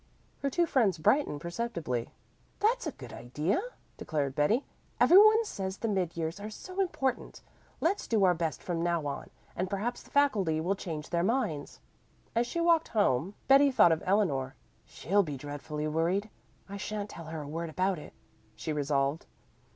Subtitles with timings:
[0.41, 2.09] Her two friends brightened perceptibly.
[2.59, 3.61] "That's a good idea,"
[3.97, 4.65] declared Betty.
[4.99, 7.41] "Every one says the mid years are so important.
[7.81, 11.81] Let's do our best from now on, and perhaps the faculty will change their minds."
[12.33, 14.55] As she walked home, Betty thought of Eleanor.
[14.85, 16.31] "She'll be dreadfully worried.
[16.67, 18.13] I shan't tell her a word about it,"
[18.55, 19.27] she resolved.